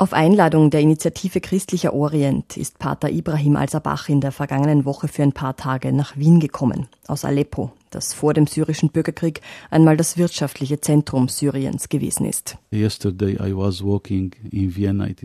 Auf 0.00 0.12
Einladung 0.12 0.70
der 0.70 0.80
Initiative 0.80 1.40
Christlicher 1.40 1.92
Orient 1.92 2.56
ist 2.56 2.78
Pater 2.78 3.10
Ibrahim 3.10 3.56
Al-Sabach 3.56 4.08
in 4.08 4.20
der 4.20 4.30
vergangenen 4.30 4.84
Woche 4.84 5.08
für 5.08 5.24
ein 5.24 5.32
paar 5.32 5.56
Tage 5.56 5.92
nach 5.92 6.16
Wien 6.16 6.38
gekommen, 6.38 6.86
aus 7.08 7.24
Aleppo, 7.24 7.72
das 7.90 8.14
vor 8.14 8.32
dem 8.32 8.46
syrischen 8.46 8.90
Bürgerkrieg 8.90 9.40
einmal 9.72 9.96
das 9.96 10.16
wirtschaftliche 10.16 10.80
Zentrum 10.80 11.26
Syriens 11.26 11.88
gewesen 11.88 12.26
ist. 12.26 12.58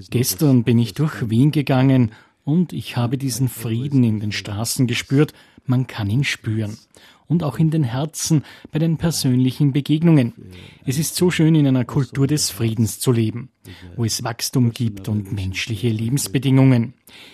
Gestern 0.10 0.64
bin 0.64 0.80
ich 0.80 0.96
durch 0.96 1.30
Wien 1.30 1.52
gegangen 1.52 2.12
und 2.44 2.74
ich 2.74 2.98
habe 2.98 3.20
diesen 3.20 3.50
Frieden 3.50 4.04
in 4.04 4.22
den 4.22 4.32
Straßen 4.32 4.88
gespürt, 4.88 5.34
man 5.68 5.86
kann 5.86 6.10
ihn 6.10 6.24
spüren 6.24 6.80
und 7.34 7.44
auch 7.44 7.58
in 7.58 7.72
den 7.72 7.84
Herzen 7.84 8.44
bei 8.72 8.78
den 8.78 8.98
persönlichen 8.98 9.74
Begegnungen. 9.74 10.34
Es 10.86 11.00
ist 11.00 11.16
so 11.16 11.32
schön, 11.32 11.56
in 11.56 11.66
einer 11.68 11.84
Kultur 11.84 12.28
des 12.28 12.52
Friedens 12.52 13.00
zu 13.00 13.12
leben, 13.12 13.50
wo 13.96 14.06
es 14.06 14.24
Wachstum 14.24 14.72
gibt 14.72 15.10
und 15.10 15.34
menschliche 15.34 15.90
Lebensbedingungen. 15.90 16.94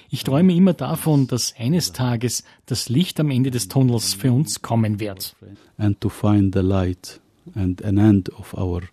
Ich 0.10 0.24
träume 0.24 0.56
immer 0.56 0.74
davon, 0.74 1.28
dass 1.28 1.54
eines 1.60 1.92
Tages 1.92 2.46
das 2.66 2.88
Licht 2.88 3.20
am 3.20 3.30
Ende 3.30 3.52
des 3.52 3.68
Tunnels 3.68 4.14
für 4.14 4.32
uns 4.32 4.62
kommen 4.62 5.02
wird. 5.02 5.36
And 5.78 6.00
to 6.00 6.08
find 6.08 6.56
the 6.56 6.62
light 6.62 7.20
and 7.56 7.84
an 7.84 7.98
end 7.98 8.30
of 8.40 8.54
our 8.54 8.84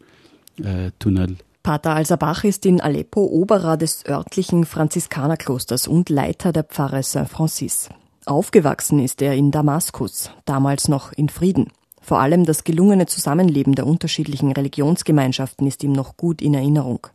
uh, 0.61 0.91
tunnel. 0.99 1.37
Pater 1.63 1.95
Al-Sabach 1.95 2.45
ist 2.45 2.67
in 2.67 2.81
Aleppo 2.81 3.25
Oberer 3.25 3.77
des 3.77 4.05
örtlichen 4.07 4.65
Franziskanerklosters 4.65 5.89
und 5.89 6.11
Leiter 6.11 6.53
der 6.53 6.65
Pfarre 6.65 7.03
Saint-Francis. 7.03 7.91
Aufgewachsen 8.29 8.99
ist 8.99 9.23
er 9.23 9.35
in 9.35 9.53
Damaskus, 9.53 10.33
damals 10.47 10.89
noch 10.89 11.13
in 11.13 11.29
Frieden. 11.29 11.71
Vor 12.03 12.19
allem 12.19 12.45
das 12.45 12.65
gelungene 12.65 13.07
Zusammenleben 13.07 13.77
der 13.77 13.87
unterschiedlichen 13.87 14.51
Religionsgemeinschaften 14.51 15.65
ist 15.65 15.85
ihm 15.85 15.93
noch 15.93 16.17
gut 16.17 16.43
in 16.43 16.55
Erinnerung. 16.55 17.07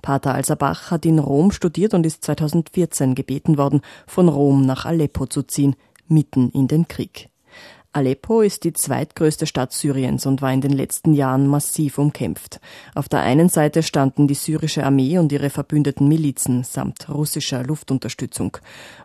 Pater 0.00 0.34
Alsabach 0.34 0.90
hat 0.90 1.04
in 1.04 1.18
Rom 1.18 1.50
studiert 1.50 1.92
und 1.92 2.06
ist 2.06 2.24
2014 2.24 3.14
gebeten 3.14 3.58
worden, 3.58 3.82
von 4.06 4.30
Rom 4.30 4.64
nach 4.64 4.86
Aleppo 4.86 5.26
zu 5.26 5.42
ziehen, 5.42 5.76
mitten 6.08 6.48
in 6.48 6.68
den 6.68 6.88
Krieg. 6.88 7.28
Aleppo 7.96 8.42
ist 8.42 8.64
die 8.64 8.74
zweitgrößte 8.74 9.46
Stadt 9.46 9.72
Syriens 9.72 10.26
und 10.26 10.42
war 10.42 10.52
in 10.52 10.60
den 10.60 10.72
letzten 10.72 11.14
Jahren 11.14 11.46
massiv 11.46 11.96
umkämpft. 11.96 12.60
Auf 12.94 13.08
der 13.08 13.20
einen 13.20 13.48
Seite 13.48 13.82
standen 13.82 14.28
die 14.28 14.34
syrische 14.34 14.84
Armee 14.84 15.16
und 15.16 15.32
ihre 15.32 15.48
verbündeten 15.48 16.06
Milizen 16.06 16.62
samt 16.62 17.08
russischer 17.08 17.62
Luftunterstützung. 17.62 18.58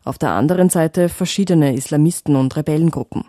Auf 0.03 0.17
der 0.17 0.31
anderen 0.31 0.69
Seite 0.69 1.07
verschiedene 1.07 1.73
Islamisten 1.73 2.35
und 2.35 2.57
Rebellengruppen. 2.57 3.23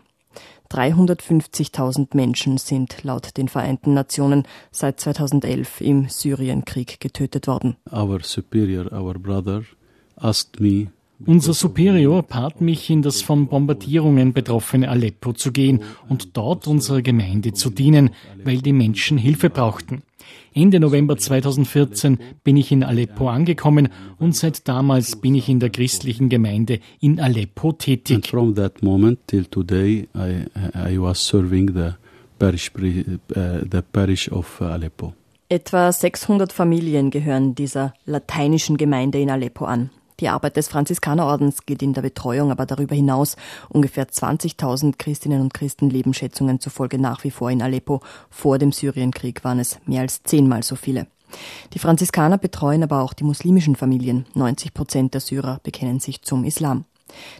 350.000 0.68 2.08
Menschen 2.16 2.58
sind 2.58 3.04
laut 3.04 3.36
den 3.36 3.46
Vereinten 3.46 3.94
Nationen 3.94 4.48
seit 4.72 4.98
2011 4.98 5.80
im 5.80 6.08
Syrienkrieg 6.08 6.98
getötet 6.98 7.46
worden. 7.46 7.76
Our 7.92 8.18
superior, 8.24 8.92
our 8.92 9.14
brother, 9.14 9.62
asked 10.16 10.58
me 10.58 10.88
unser 11.26 11.54
Superior 11.54 12.22
bat 12.22 12.60
mich, 12.60 12.90
in 12.90 13.02
das 13.02 13.22
von 13.22 13.46
Bombardierungen 13.46 14.32
betroffene 14.32 14.88
Aleppo 14.88 15.32
zu 15.32 15.52
gehen 15.52 15.82
und 16.08 16.36
dort 16.36 16.66
unserer 16.66 17.02
Gemeinde 17.02 17.52
zu 17.52 17.70
dienen, 17.70 18.10
weil 18.44 18.58
die 18.58 18.72
Menschen 18.72 19.18
Hilfe 19.18 19.50
brauchten. 19.50 20.02
Ende 20.54 20.80
November 20.80 21.16
2014 21.16 22.18
bin 22.44 22.56
ich 22.56 22.72
in 22.72 22.84
Aleppo 22.84 23.28
angekommen 23.28 23.88
und 24.18 24.36
seit 24.36 24.68
damals 24.68 25.16
bin 25.16 25.34
ich 25.34 25.48
in 25.48 25.60
der 25.60 25.70
christlichen 25.70 26.28
Gemeinde 26.28 26.80
in 27.00 27.20
Aleppo 27.20 27.72
tätig. 27.72 28.16
And 28.16 28.26
from 28.26 28.54
that 28.54 28.82
moment 28.82 29.26
till 29.26 29.46
today 29.46 30.08
I, 30.14 30.44
I 30.74 30.98
was 30.98 31.26
serving 31.26 31.72
the 31.74 31.94
parish, 32.38 32.70
uh, 32.76 33.64
the 33.70 33.82
parish 33.92 34.30
of 34.30 34.60
Aleppo. 34.60 35.14
Etwa 35.48 35.92
600 35.92 36.52
Familien 36.52 37.10
gehören 37.10 37.54
dieser 37.54 37.94
lateinischen 38.04 38.76
Gemeinde 38.76 39.20
in 39.20 39.30
Aleppo 39.30 39.64
an. 39.64 39.90
Die 40.22 40.28
Arbeit 40.28 40.56
des 40.56 40.68
Franziskanerordens 40.68 41.66
geht 41.66 41.82
in 41.82 41.94
der 41.94 42.02
Betreuung 42.02 42.52
aber 42.52 42.64
darüber 42.64 42.94
hinaus. 42.94 43.34
Ungefähr 43.68 44.06
20.000 44.06 44.94
Christinnen 44.96 45.40
und 45.40 45.52
Christen 45.52 45.90
leben 45.90 46.14
Schätzungen 46.14 46.60
zufolge 46.60 46.96
nach 46.96 47.24
wie 47.24 47.32
vor 47.32 47.50
in 47.50 47.60
Aleppo. 47.60 48.00
Vor 48.30 48.58
dem 48.58 48.70
Syrienkrieg 48.70 49.42
waren 49.42 49.58
es 49.58 49.80
mehr 49.84 50.02
als 50.02 50.22
zehnmal 50.22 50.62
so 50.62 50.76
viele. 50.76 51.08
Die 51.74 51.80
Franziskaner 51.80 52.38
betreuen 52.38 52.84
aber 52.84 53.02
auch 53.02 53.14
die 53.14 53.24
muslimischen 53.24 53.74
Familien. 53.74 54.26
90 54.34 54.72
Prozent 54.74 55.14
der 55.14 55.20
Syrer 55.20 55.58
bekennen 55.64 55.98
sich 55.98 56.22
zum 56.22 56.44
Islam. 56.44 56.84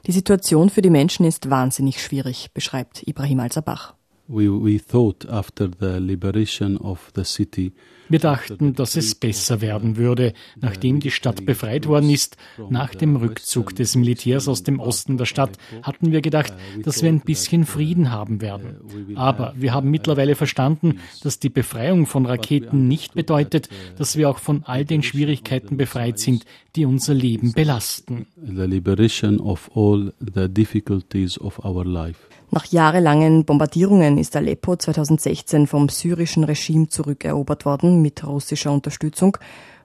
Die 0.09 0.13
Situation 0.13 0.69
für 0.69 0.83
die 0.83 0.91
Menschen 0.91 1.25
ist 1.25 1.51
wahnsinnig 1.51 2.03
schwierig, 2.03 2.51
beschreibt 2.53 3.07
Ibrahim 3.07 3.39
al-Sabach. 3.39 3.95
We, 4.27 4.51
we 4.51 4.81
thought 4.81 5.29
after 5.29 5.69
the 5.79 6.01
liberation 6.01 6.77
of 6.79 7.13
the 7.15 7.23
city 7.23 7.75
wir 8.13 8.19
dachten, 8.19 8.75
dass 8.75 8.97
es 8.97 9.15
besser 9.15 9.61
werden 9.61 9.97
würde, 9.97 10.35
nachdem 10.61 11.01
die 11.01 11.11
Stadt 11.11 11.45
befreit 11.45 11.87
worden 11.87 12.11
ist. 12.11 12.37
Nach 12.71 12.95
dem 12.95 13.17
Rückzug 13.17 13.75
des 13.75 13.97
Militärs 13.97 14.49
aus 14.49 14.63
dem 14.63 14.79
Osten 14.79 15.17
der 15.17 15.25
Stadt 15.25 15.59
hatten 15.83 16.13
wir 16.13 16.21
gedacht, 16.21 16.53
dass 16.85 17.03
wir 17.03 17.09
ein 17.09 17.21
bisschen 17.21 17.65
Frieden 17.65 18.13
haben 18.13 18.41
werden. 18.41 19.17
Aber 19.17 19.55
wir 19.57 19.73
haben 19.75 19.91
mittlerweile 19.91 20.35
verstanden, 20.35 21.01
dass 21.23 21.39
die 21.39 21.49
Befreiung 21.49 22.07
von 22.07 22.27
Raketen 22.27 22.87
nicht 22.87 23.15
bedeutet, 23.15 23.69
dass 23.97 24.17
wir 24.17 24.29
auch 24.29 24.39
von 24.39 24.63
all 24.65 24.85
den 24.85 25.03
Schwierigkeiten 25.03 25.77
befreit 25.77 26.19
sind, 26.19 26.45
die 26.77 26.85
unser 26.85 27.15
Leben 27.15 27.53
belasten. 27.53 28.27
The 28.37 28.63
liberation 28.63 29.41
of 29.41 29.71
all 29.75 30.13
the 30.21 30.49
difficulties 30.49 31.39
of 31.39 31.65
our 31.65 31.85
life. 31.85 32.19
Nach 32.55 32.67
jahrelangen 32.67 33.47
Bombardierungen 33.47 34.19
ist 34.19 34.37
Aleppo 34.37 34.77
2016 34.77 35.67
vom 35.67 35.89
syrischen 35.89 36.45
Regime 36.45 36.87
zurückerobert 36.87 37.65
worden 37.65 38.02
mit 38.03 38.25
russischer 38.25 38.73
Unterstützung. 38.73 39.39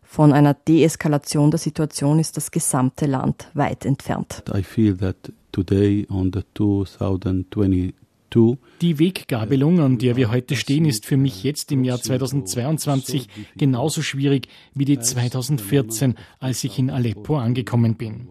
Von 0.04 0.34
einer 0.34 0.54
Deeskalation 0.54 1.52
der 1.52 1.60
Situation 1.60 2.20
ist 2.20 2.38
das 2.38 2.52
gesamte 2.52 3.06
Land 3.06 3.50
weit 3.54 3.86
entfernt. 3.86 4.44
I 4.54 4.64
feel 4.64 4.98
that 4.98 5.16
today 5.52 6.08
on 6.10 6.32
the 6.34 6.42
2022 6.56 7.94
die 8.82 9.00
Weggabelung, 9.00 9.80
an 9.80 9.98
der 9.98 10.16
wir 10.16 10.30
heute 10.30 10.56
stehen, 10.56 10.86
ist 10.86 11.06
für 11.06 11.18
mich 11.18 11.44
jetzt 11.44 11.72
im 11.72 11.84
Jahr 11.84 12.02
2022 12.02 13.28
genauso 13.56 14.02
schwierig 14.02 14.50
wie 14.76 14.86
die 14.86 15.00
2014, 15.00 16.16
als 16.40 16.64
ich 16.64 16.78
in 16.78 16.90
Aleppo 16.90 17.38
angekommen 17.38 17.96
bin. 17.96 18.28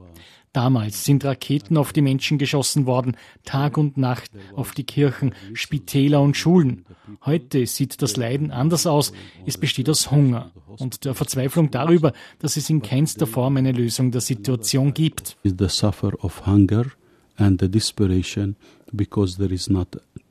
Damals 0.57 1.05
sind 1.05 1.23
Raketen 1.23 1.77
auf 1.77 1.93
die 1.93 2.01
Menschen 2.01 2.39
geschossen 2.39 2.87
worden, 2.87 3.19
Tag 3.45 3.77
und 3.77 3.99
Nacht 3.99 4.31
auf 4.55 4.73
die 4.73 4.85
Kirchen, 4.85 5.35
Spitäler 5.53 6.23
und 6.23 6.35
Schulen. 6.35 6.87
Heute 7.27 7.67
sieht 7.67 8.01
das 8.01 8.17
Leiden 8.17 8.51
anders 8.51 8.87
aus. 8.87 9.13
Es 9.45 9.59
besteht 9.59 9.91
aus 9.91 10.11
Hunger 10.11 10.53
und 10.79 11.05
der 11.05 11.15
Verzweiflung 11.15 11.71
darüber, 11.71 12.15
dass 12.39 12.57
es 12.57 12.71
in 12.71 12.81
keinster 12.81 13.27
Form 13.27 13.59
eine 13.59 13.73
Lösung 13.73 14.13
der 14.13 14.23
Situation 14.23 14.95
gibt. 14.95 15.37
The 15.45 15.69
suffer 15.69 16.15
of 16.25 16.47
hunger 16.47 16.87
and 17.37 17.61
the 17.61 17.69
desperation 17.69 18.57
because 18.95 19.37
there 19.37 19.53
is 19.53 19.69
not 19.69 19.89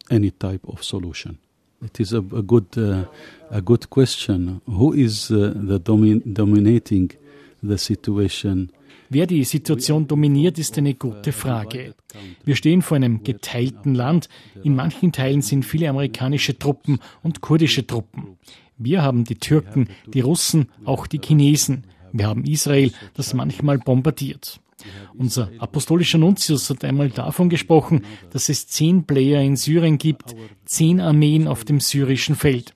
any 0.09 0.31
type 0.31 0.65
of 0.65 0.83
solution. 0.83 1.37
It 1.83 1.99
is 1.99 2.13
a, 2.13 2.17
a 2.17 2.41
good 2.41 2.75
uh, 2.75 3.05
a 3.51 3.61
good 3.61 3.91
question. 3.91 4.61
Who 4.65 4.91
is 4.91 5.29
uh, 5.29 5.53
the 5.53 5.77
domi 5.77 6.19
dominating 6.25 7.13
the 7.61 7.77
situation? 7.77 8.71
Wer 9.09 9.27
die 9.27 9.43
Situation 9.43 10.07
dominiert, 10.07 10.57
ist 10.57 10.77
eine 10.77 10.93
gute 10.93 11.31
Frage. 11.31 11.95
Wir 12.43 12.55
stehen 12.55 12.81
vor 12.81 12.95
einem 12.95 13.23
geteilten 13.23 13.93
Land. 13.93 14.29
In 14.63 14.75
manchen 14.75 15.11
Teilen 15.11 15.41
sind 15.41 15.63
viele 15.63 15.89
amerikanische 15.89 16.57
Truppen 16.57 16.99
und 17.21 17.41
kurdische 17.41 17.85
Truppen. 17.85 18.37
Wir 18.77 19.01
haben 19.01 19.23
die 19.23 19.35
Türken, 19.35 19.89
die 20.13 20.21
Russen, 20.21 20.69
auch 20.83 21.07
die 21.07 21.21
Chinesen. 21.23 21.85
Wir 22.11 22.27
haben 22.27 22.45
Israel, 22.45 22.91
das 23.13 23.33
manchmal 23.33 23.77
bombardiert. 23.77 24.59
Unser 25.13 25.51
apostolischer 25.59 26.17
Nuntius 26.17 26.69
hat 26.69 26.83
einmal 26.83 27.09
davon 27.09 27.49
gesprochen, 27.49 28.03
dass 28.31 28.49
es 28.49 28.67
zehn 28.67 29.05
Player 29.05 29.41
in 29.41 29.55
Syrien 29.55 29.97
gibt, 29.97 30.35
zehn 30.65 30.99
Armeen 30.99 31.47
auf 31.47 31.63
dem 31.63 31.79
syrischen 31.79 32.35
Feld. 32.35 32.75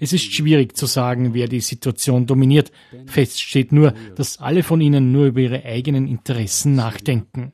Es 0.00 0.12
ist 0.12 0.32
schwierig 0.32 0.76
zu 0.76 0.86
sagen, 0.86 1.34
wer 1.34 1.48
die 1.48 1.60
Situation 1.60 2.26
dominiert. 2.26 2.72
Fest 3.06 3.40
steht 3.40 3.72
nur, 3.72 3.94
dass 4.16 4.38
alle 4.38 4.62
von 4.62 4.80
ihnen 4.80 5.12
nur 5.12 5.26
über 5.26 5.40
ihre 5.40 5.64
eigenen 5.64 6.06
Interessen 6.06 6.74
nachdenken. 6.74 7.52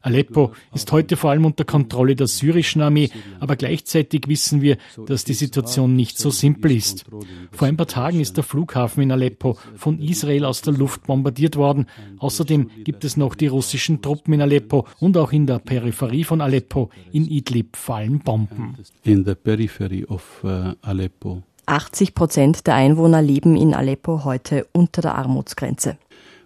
Aleppo 0.00 0.52
ist 0.74 0.90
heute 0.90 1.16
vor 1.16 1.30
allem 1.30 1.44
unter 1.44 1.64
Kontrolle 1.64 2.16
der 2.16 2.26
syrischen 2.26 2.82
Armee, 2.82 3.10
aber 3.38 3.54
gleichzeitig 3.54 4.26
wissen 4.26 4.60
wir, 4.60 4.76
dass 5.06 5.24
die 5.24 5.34
Situation 5.34 5.94
nicht 5.94 6.18
so 6.18 6.30
simpel 6.30 6.72
ist. 6.72 7.04
Vor 7.52 7.68
ein 7.68 7.76
paar 7.76 7.86
Tagen 7.86 8.18
ist 8.18 8.36
der 8.36 8.44
Flughafen 8.44 9.02
in 9.04 9.12
Aleppo 9.12 9.56
von 9.76 10.00
Israel 10.00 10.44
aus 10.44 10.62
der 10.62 10.72
Luft 10.72 11.06
bombardiert 11.06 11.54
worden. 11.54 11.86
Außerdem 12.18 12.70
gibt 12.82 13.04
es 13.04 13.16
noch 13.16 13.36
die 13.36 13.46
russischen 13.46 14.02
Truppen 14.02 14.34
in 14.34 14.42
Aleppo 14.42 14.88
und 14.98 15.16
auch 15.16 15.30
in 15.30 15.46
der 15.46 15.60
Peripherie 15.60 16.24
von 16.24 16.40
Aleppo 16.40 16.90
in 17.12 17.26
Idlib 17.26 17.76
fallen 17.76 18.18
Bomben. 18.20 18.78
In 19.04 19.24
the 19.24 19.36
periphery 19.36 20.04
of 20.06 20.42
uh, 20.42 20.72
Aleppo 20.82 21.42
80 21.66 22.14
Prozent 22.16 22.66
der 22.66 22.74
Einwohner 22.74 23.22
leben 23.22 23.56
in 23.56 23.74
Aleppo 23.74 24.24
heute 24.24 24.66
unter 24.72 25.02
der 25.02 25.14
Armutsgrenze. 25.14 25.98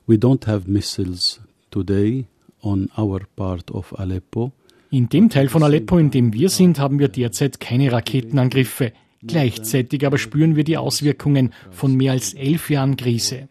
We 0.06 0.16
don't 0.16 0.46
have 0.46 0.70
missiles 0.70 1.40
today 1.70 2.26
on 2.64 2.88
our 2.96 3.20
part 3.36 3.70
of 3.70 3.98
Aleppo. 3.98 4.52
In 4.90 5.08
dem 5.08 5.28
Teil 5.28 5.48
von 5.48 5.62
Aleppo, 5.62 5.98
in 5.98 6.10
dem 6.10 6.32
wir 6.32 6.48
sind, 6.48 6.78
haben 6.78 6.98
wir 6.98 7.08
derzeit 7.08 7.58
keine 7.60 7.90
Raketenangriffe. 7.90 8.92
Gleichzeitig 9.26 10.06
aber 10.06 10.18
spüren 10.18 10.54
wir 10.54 10.64
die 10.64 10.76
Auswirkungen 10.76 11.52
von 11.70 11.96
mehr 11.96 12.12
als 12.12 12.34
elf 12.34 12.68
Jahren 12.70 12.96
Krise. 12.96 13.48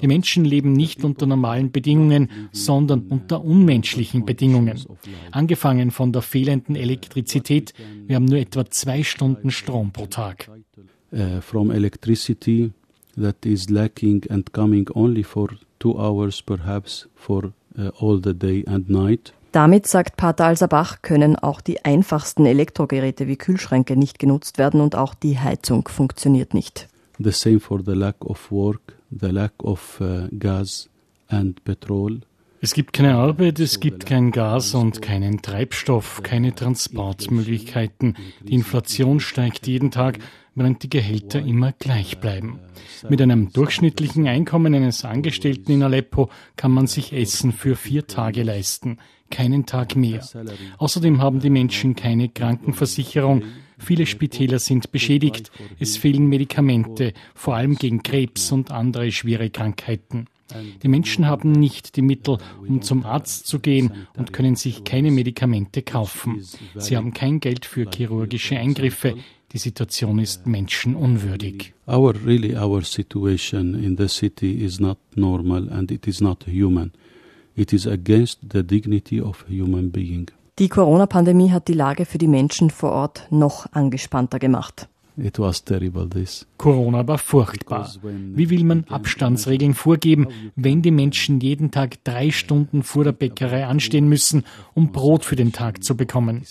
Die 0.00 0.06
Menschen 0.06 0.44
leben 0.44 0.72
nicht 0.72 1.02
unter 1.02 1.26
normalen 1.26 1.72
Bedingungen, 1.72 2.28
sondern 2.52 3.06
unter 3.08 3.42
unmenschlichen 3.42 4.26
Bedingungen. 4.26 4.78
Angefangen 5.30 5.90
von 5.90 6.12
der 6.12 6.22
fehlenden 6.22 6.76
Elektrizität. 6.76 7.72
Wir 8.06 8.16
haben 8.16 8.26
nur 8.26 8.38
etwa 8.38 8.68
zwei 8.70 9.02
Stunden 9.02 9.50
Strom 9.50 9.92
pro 9.92 10.06
Tag. 10.06 10.50
Uh, 11.10 11.40
from 11.40 11.70
electricity 11.70 12.72
that 13.16 13.46
is 13.46 13.70
lacking 13.70 14.24
and 14.30 14.52
coming 14.52 14.88
only 14.94 15.22
for 15.22 15.48
two 15.78 15.96
hours 15.96 16.42
perhaps 16.42 17.08
for 17.14 17.52
all 18.00 18.20
the 18.22 18.34
day 18.34 18.64
and 18.66 18.88
night. 18.88 19.32
Damit, 19.52 19.86
sagt 19.86 20.16
Pater 20.16 20.46
Alsabach, 20.46 21.00
können 21.02 21.36
auch 21.36 21.60
die 21.60 21.84
einfachsten 21.84 22.44
Elektrogeräte 22.44 23.28
wie 23.28 23.36
Kühlschränke 23.36 23.96
nicht 23.96 24.18
genutzt 24.18 24.58
werden 24.58 24.80
und 24.80 24.96
auch 24.96 25.14
die 25.14 25.38
Heizung 25.38 25.86
funktioniert 25.86 26.54
nicht. 26.54 26.88
The 27.20 27.30
same 27.30 27.60
for 27.60 27.80
the 27.84 27.92
lack 27.92 28.24
of 28.24 28.50
work, 28.50 28.98
the 29.10 29.28
lack 29.28 29.52
of 29.62 30.00
uh, 30.00 30.26
gas 30.36 30.88
and 31.28 31.62
petrol. 31.62 32.22
Es 32.60 32.72
gibt 32.72 32.94
keine 32.94 33.14
Arbeit, 33.16 33.60
es 33.60 33.78
gibt 33.78 34.06
kein 34.06 34.30
Gas 34.30 34.74
und 34.74 35.02
keinen 35.02 35.42
Treibstoff, 35.42 36.22
keine 36.22 36.54
Transportmöglichkeiten. 36.54 38.16
Die 38.42 38.54
Inflation 38.54 39.20
steigt 39.20 39.66
jeden 39.66 39.90
Tag, 39.90 40.18
während 40.54 40.82
die 40.82 40.90
Gehälter 40.90 41.40
immer 41.40 41.72
gleich 41.72 42.18
bleiben. 42.18 42.60
Mit 43.08 43.20
einem 43.20 43.52
durchschnittlichen 43.52 44.26
Einkommen 44.28 44.74
eines 44.74 45.04
Angestellten 45.04 45.72
in 45.72 45.82
Aleppo 45.82 46.30
kann 46.56 46.70
man 46.70 46.86
sich 46.86 47.12
Essen 47.12 47.52
für 47.52 47.76
vier 47.76 48.06
Tage 48.06 48.42
leisten 48.42 48.98
keinen 49.34 49.66
Tag 49.66 49.96
mehr. 49.96 50.24
Außerdem 50.78 51.20
haben 51.20 51.40
die 51.40 51.50
Menschen 51.50 51.96
keine 51.96 52.28
Krankenversicherung. 52.28 53.42
Viele 53.78 54.06
Spitäler 54.06 54.60
sind 54.60 54.92
beschädigt. 54.92 55.50
Es 55.80 55.96
fehlen 55.96 56.28
Medikamente, 56.28 57.12
vor 57.34 57.56
allem 57.56 57.74
gegen 57.74 58.02
Krebs 58.02 58.52
und 58.52 58.70
andere 58.70 59.10
schwere 59.10 59.50
Krankheiten. 59.50 60.26
Die 60.82 60.88
Menschen 60.88 61.26
haben 61.26 61.52
nicht 61.52 61.96
die 61.96 62.02
Mittel, 62.02 62.38
um 62.60 62.82
zum 62.82 63.04
Arzt 63.04 63.46
zu 63.46 63.58
gehen 63.58 64.06
und 64.16 64.32
können 64.32 64.56
sich 64.56 64.84
keine 64.84 65.10
Medikamente 65.10 65.82
kaufen. 65.82 66.44
Sie 66.76 66.96
haben 66.96 67.12
kein 67.12 67.40
Geld 67.40 67.64
für 67.64 67.90
chirurgische 67.90 68.56
Eingriffe. 68.56 69.16
Die 69.54 69.60
Situation 69.60 70.18
ist 70.18 70.48
menschenunwürdig. 70.48 71.74
Our 71.86 72.12
really 72.26 72.56
our 72.56 72.82
situation 72.82 73.74
in 73.74 73.96
the 73.96 74.08
city 74.08 74.64
is 74.64 74.80
not 74.80 74.98
normal 75.14 75.70
and 75.70 75.92
it 75.92 76.08
is 76.08 76.20
not 76.20 76.44
human. 76.48 76.90
It 77.54 77.72
is 77.72 77.86
against 77.86 78.40
the 78.52 78.64
dignity 78.64 79.20
of 79.20 79.44
human 79.48 79.92
being. 79.92 80.28
Die 80.58 80.68
Corona-Pandemie 80.68 81.52
hat 81.52 81.68
die 81.68 81.72
Lage 81.72 82.04
für 82.04 82.18
die 82.18 82.26
Menschen 82.26 82.68
vor 82.70 82.90
Ort 82.90 83.28
noch 83.30 83.66
angespannter 83.72 84.40
gemacht. 84.40 84.88
It 85.16 85.38
was 85.38 85.62
terrible, 85.62 86.08
this. 86.08 86.44
Corona 86.56 87.06
war 87.06 87.18
furchtbar. 87.18 87.88
Wie 88.02 88.50
will 88.50 88.64
man 88.64 88.84
Abstandsregeln 88.88 89.74
vorgeben, 89.74 90.26
wenn 90.56 90.82
die 90.82 90.90
Menschen 90.90 91.38
jeden 91.40 91.70
Tag 91.70 92.02
drei 92.02 92.32
Stunden 92.32 92.82
vor 92.82 93.04
der 93.04 93.12
Bäckerei 93.12 93.64
anstehen 93.66 94.08
müssen, 94.08 94.42
um 94.74 94.90
Brot 94.90 95.24
für 95.24 95.36
den 95.36 95.52
Tag 95.52 95.84
zu 95.84 95.96
bekommen? 95.96 96.42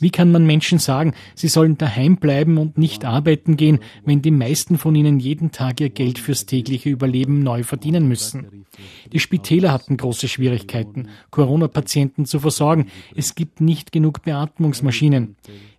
Wie 0.00 0.10
kann 0.10 0.32
man 0.32 0.46
Menschen 0.46 0.78
sagen, 0.78 1.12
sie 1.34 1.48
sollen 1.48 1.76
daheim 1.76 2.16
bleiben 2.16 2.56
und 2.56 2.78
nicht 2.78 3.04
arbeiten 3.04 3.58
gehen, 3.58 3.80
wenn 4.06 4.22
die 4.22 4.30
meisten 4.30 4.78
von 4.78 4.94
ihnen 4.94 5.20
jeden 5.20 5.52
Tag 5.52 5.80
ihr 5.80 5.90
Geld 5.90 6.18
fürs 6.18 6.46
tägliche 6.46 6.88
Überleben 6.88 7.42
neu 7.42 7.64
verdienen 7.64 8.08
müssen? 8.08 8.64
Die 9.12 9.20
Spitäler 9.20 9.72
hatten 9.72 9.98
große 9.98 10.28
Schwierigkeiten, 10.28 11.08
Corona-Patienten 11.30 12.24
zu 12.24 12.40
versorgen. 12.40 12.86
Es 13.14 13.34
gibt 13.34 13.60
nicht 13.60 13.92
genug 13.92 14.22
Beatmungsmaschinen. 14.22 15.36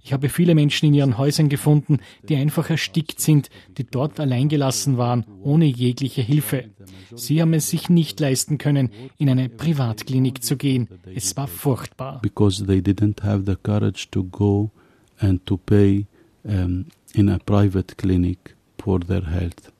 Ich 0.07 0.13
habe 0.13 0.29
viele 0.29 0.55
Menschen 0.55 0.85
in 0.85 0.93
ihren 0.93 1.17
Häusern 1.17 1.49
gefunden, 1.49 1.99
die 2.29 2.37
einfach 2.37 2.69
erstickt 2.69 3.19
sind, 3.19 3.49
die 3.77 3.83
dort 3.83 4.21
alleingelassen 4.21 4.97
waren, 4.97 5.25
ohne 5.43 5.65
jegliche 5.65 6.21
Hilfe. 6.21 6.69
Sie 7.13 7.41
haben 7.41 7.53
es 7.53 7.69
sich 7.69 7.89
nicht 7.89 8.17
leisten 8.21 8.57
können, 8.57 8.89
in 9.17 9.29
eine 9.29 9.49
Privatklinik 9.49 10.45
zu 10.45 10.55
gehen. 10.55 10.87
Es 11.13 11.35
war 11.35 11.49
furchtbar. 11.49 12.21
Because 12.21 12.65
they 12.65 12.79
didn't 12.79 13.21
have 13.21 13.43
the 13.45 13.57
courage 13.61 14.07
to 14.11 14.23
go 14.23 14.71
and 15.19 15.45
to 15.45 15.57
pay 15.57 16.05
um, 16.45 16.85
in 17.13 17.27
a 17.27 17.37
private 17.37 17.97
clinic 17.97 18.55
for 18.81 19.01
their 19.01 19.29
health. 19.29 19.73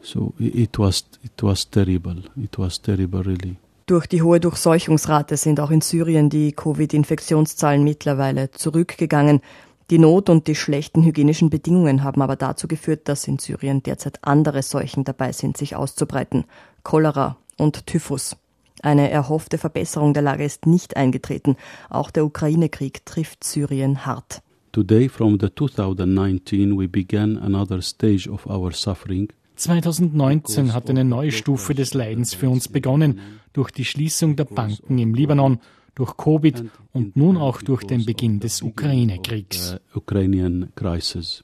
So 0.00 0.32
it 0.38 0.78
was 0.78 1.04
it 1.22 1.42
was 1.42 1.68
terrible. 1.68 2.22
It 2.42 2.56
was 2.56 2.80
terrible 2.80 3.22
really. 3.22 3.58
Durch 3.86 4.06
die 4.06 4.22
hohe 4.22 4.40
Durchseuchungsrate 4.40 5.36
sind 5.36 5.60
auch 5.60 5.70
in 5.70 5.82
Syrien 5.82 6.30
die 6.30 6.52
Covid-Infektionszahlen 6.52 7.84
mittlerweile 7.84 8.50
zurückgegangen. 8.50 9.42
Die 9.90 9.98
Not 9.98 10.30
und 10.30 10.46
die 10.46 10.54
schlechten 10.54 11.04
hygienischen 11.04 11.50
Bedingungen 11.50 12.02
haben 12.02 12.22
aber 12.22 12.36
dazu 12.36 12.66
geführt, 12.66 13.08
dass 13.08 13.28
in 13.28 13.38
Syrien 13.38 13.82
derzeit 13.82 14.20
andere 14.22 14.62
Seuchen 14.62 15.04
dabei 15.04 15.32
sind, 15.32 15.58
sich 15.58 15.76
auszubreiten. 15.76 16.44
Cholera 16.82 17.36
und 17.58 17.86
Typhus. 17.86 18.38
Eine 18.80 19.10
erhoffte 19.10 19.58
Verbesserung 19.58 20.14
der 20.14 20.22
Lage 20.22 20.44
ist 20.44 20.64
nicht 20.64 20.96
eingetreten. 20.96 21.56
Auch 21.90 22.10
der 22.10 22.24
Ukraine-Krieg 22.24 23.04
trifft 23.04 23.44
Syrien 23.44 24.06
hart. 24.06 24.40
Today 24.72 25.10
from 25.10 25.38
the 25.38 25.48
2019 25.54 26.78
we 26.78 26.88
began 26.88 27.36
another 27.36 27.82
stage 27.82 28.30
of 28.30 28.46
our 28.46 28.72
suffering 28.72 29.28
2019 29.56 30.72
hat 30.72 30.90
eine 30.90 31.04
neue 31.04 31.30
Stufe 31.30 31.74
des 31.74 31.94
Leidens 31.94 32.34
für 32.34 32.50
uns 32.50 32.66
begonnen 32.66 33.20
durch 33.54 33.70
die 33.70 33.86
Schließung 33.86 34.36
der 34.36 34.44
Banken 34.44 34.98
im 34.98 35.14
Libanon, 35.14 35.60
durch 35.94 36.16
Covid 36.18 36.64
und 36.92 37.16
nun 37.16 37.38
auch 37.38 37.62
durch 37.62 37.84
den 37.84 38.04
Beginn 38.04 38.40
des 38.40 38.60
Ukraine-Kriegs. 38.60 39.76
Ukrainian 39.94 40.70
crisis. 40.74 41.42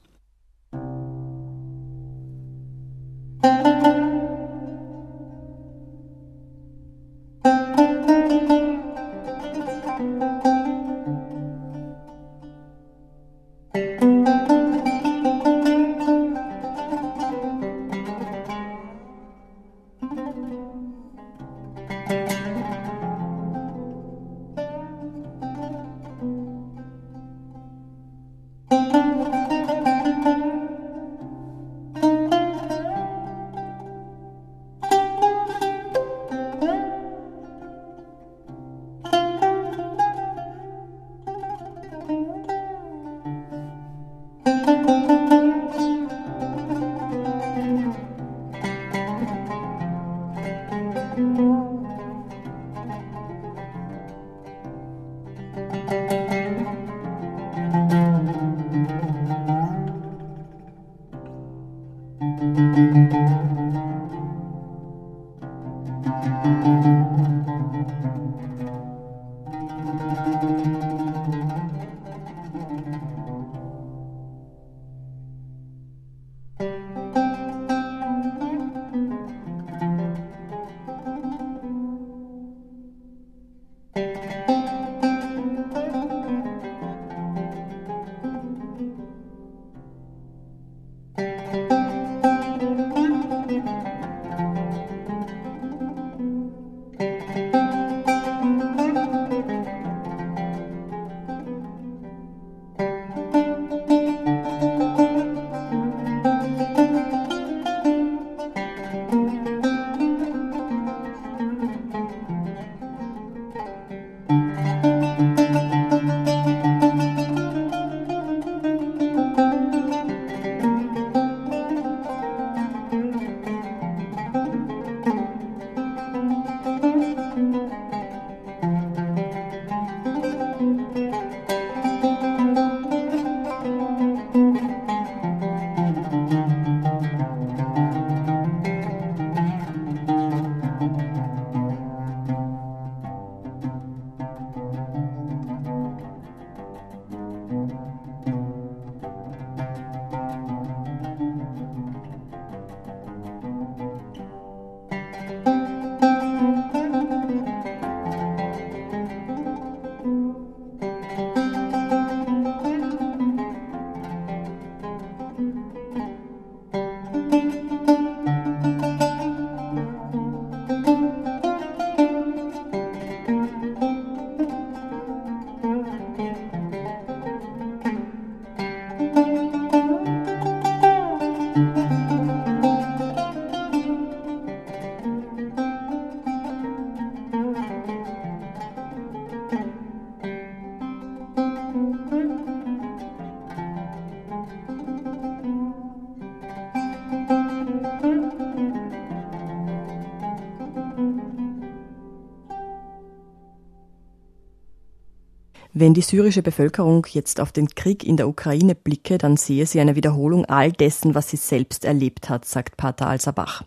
Wenn 205.81 205.95
die 205.95 206.01
syrische 206.01 206.43
Bevölkerung 206.43 207.07
jetzt 207.09 207.39
auf 207.39 207.51
den 207.51 207.67
Krieg 207.67 208.03
in 208.03 208.15
der 208.15 208.27
Ukraine 208.27 208.75
blicke, 208.75 209.17
dann 209.17 209.35
sehe 209.35 209.65
sie 209.65 209.79
eine 209.79 209.95
Wiederholung 209.95 210.45
all 210.45 210.71
dessen, 210.71 211.15
was 211.15 211.31
sie 211.31 211.37
selbst 211.37 211.85
erlebt 211.85 212.29
hat, 212.29 212.45
sagt 212.45 212.77
Pater 212.77 213.07
Al-Sabach. 213.07 213.63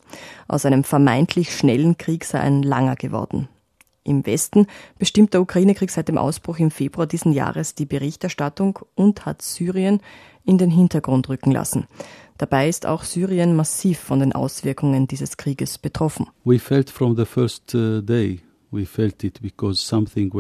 Aus 0.47 0.65
einem 0.65 0.85
vermeintlich 0.85 1.53
schnellen 1.53 1.99
Krieg 1.99 2.25
sei 2.25 2.39
ein 2.39 2.63
langer 2.63 2.95
geworden. 2.95 3.49
Im 4.05 4.25
Westen 4.27 4.69
bestimmt 4.97 5.35
der 5.35 5.41
Ukraine-Krieg 5.41 5.91
seit 5.91 6.07
dem 6.07 6.17
Ausbruch 6.17 6.61
im 6.61 6.71
Februar 6.71 7.09
diesen 7.09 7.33
Jahres 7.33 7.75
die 7.75 7.85
Berichterstattung 7.85 8.79
und 8.95 9.27
hat 9.27 9.43
Syrien 9.43 10.01
in 10.45 10.57
den 10.57 10.71
Hintergrund 10.71 11.29
rücken 11.29 11.51
lassen. 11.51 11.89
Dabei 12.39 12.69
ist 12.69 12.87
auch 12.87 13.03
Syrien 13.03 13.57
massiv 13.57 13.99
von 13.99 14.21
den 14.21 14.33
Auswirkungen 14.33 15.09
dieses 15.09 15.37
Krieges 15.37 15.79
betroffen. 15.79 16.29
We 16.45 16.61
felt 16.61 16.91
from 16.91 17.17
the 17.17 17.25
first 17.25 17.75
uh, 17.75 18.01
day, 18.01 18.39
we 18.71 18.87
felt 18.87 19.25
it 19.25 19.43
because 19.43 19.85
something 19.85 20.33